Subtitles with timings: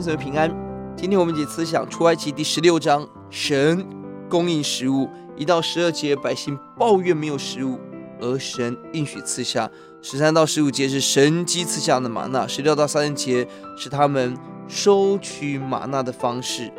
[0.00, 0.50] 姊妹平安。
[0.96, 3.86] 今天我们一起思想出埃及第十六章，神
[4.28, 5.08] 供应食物。
[5.36, 7.78] 一到十二节，百姓抱怨没有食物，
[8.20, 9.70] 而神应许赐下。
[10.00, 12.46] 十三到十五节是神迹赐下的玛纳。
[12.46, 14.36] 十六到三十节是他们
[14.68, 16.70] 收取玛纳的方式。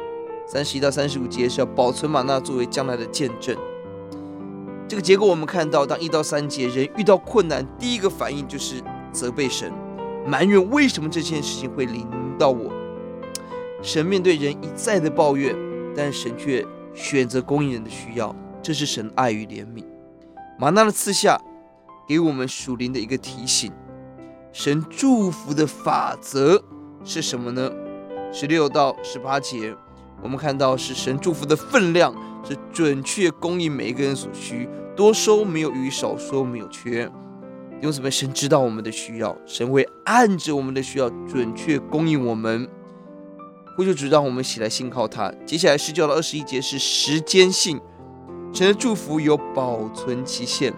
[0.47, 3.57] 三十一到三十五节是要保存玛纳作为将来的见证。
[4.87, 8.75] 这个结果我们看到，当一到三节人遇到困难，第一个反应就是
[9.11, 9.71] 责备神，
[10.27, 12.05] 埋怨为什么这件事情会临
[12.37, 12.71] 到我。
[13.83, 15.53] 神面对人一再的抱怨，
[15.93, 19.83] 但神却选择供应人的需要，这是神爱与怜悯。
[20.57, 21.37] 吗哪的赐下
[22.07, 23.73] 给我们属灵的一个提醒，
[24.53, 26.63] 神祝福的法则
[27.03, 27.69] 是什么呢？
[28.31, 29.75] 十六到十八节，
[30.21, 32.15] 我们看到是神祝福的分量
[32.47, 37.11] 是准确供应每一个人所需，多收没有余，少收没有缺。
[37.81, 38.09] 因为什么？
[38.09, 42.65] 神知道我们的需要，神会按着我们的需要准确供应我们。
[43.75, 45.33] 呼求主，让我们一起来信靠他。
[45.45, 47.81] 接下来十九到二十一节是时间性，
[48.53, 50.71] 神的祝福有保存期限，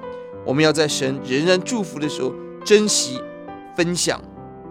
[0.45, 3.21] 我们要在神仍然祝福的时候珍惜、
[3.75, 4.21] 分享、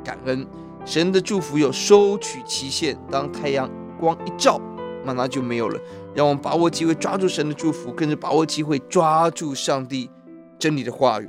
[0.03, 0.47] 感恩。
[0.87, 4.59] 神的祝福有收取期限，当太阳光一照，
[5.05, 5.81] 吗哪就没有了。
[6.15, 10.11] 让我们把握机会，抓住神的祝福，跟着把握机会，抓住上帝
[10.59, 11.29] 真理的话语。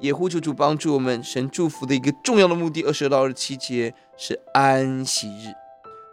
[0.00, 5.69] 也呼求主帮助我们，神祝福的一个重要的目的，二十二到二十七节是安息日。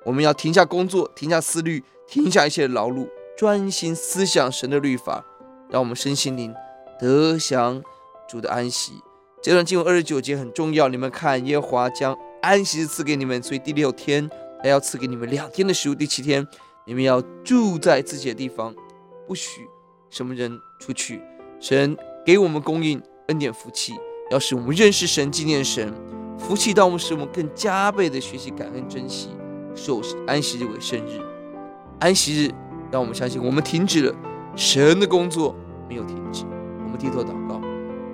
[0.08, 5.22] 我们要停下工作，停下思虑，停下一切劳碌，专心思想神的律法，
[5.70, 6.56] 让我们身心灵
[6.98, 7.84] 得享
[8.26, 8.94] 主的安息。
[9.44, 14.30] 这段经文二十九节很重要，你们看，耶和华将安息赐给你们，所以第六天
[14.64, 15.94] 还要赐给你们两天的食物。
[15.94, 16.48] 第七天，
[16.86, 18.74] 你们要住在自己的地方，
[19.28, 19.68] 不许
[20.10, 21.22] 什么人出去。
[21.60, 23.94] 神给我们供应恩典福气，
[24.32, 25.94] 要使我们认识神、纪念神。
[26.40, 29.32] 福气到我们，使我们更加倍的学习感恩、珍惜。
[29.78, 31.22] 受安息日为圣日，
[32.00, 32.52] 安息日
[32.92, 34.14] 让我们相信，我们停止了
[34.56, 35.56] 神的工作，
[35.88, 36.44] 没有停止。
[36.84, 37.62] 我们低头祷告，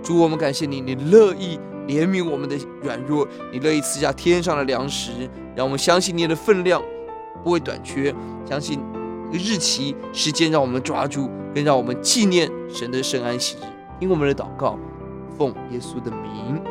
[0.04, 1.58] 主，我们感谢你，你乐意
[1.88, 5.12] 怜悯我们的软弱，你乐意赐下天上的粮食，
[5.56, 6.82] 让我们相信你的分量
[7.44, 8.14] 不会短缺，
[8.46, 8.80] 相信
[9.32, 13.66] 日期时间让我们抓住，更让我们纪念神的圣安息日。
[14.00, 14.78] 听我们的祷告，
[15.38, 16.62] 奉耶稣的名，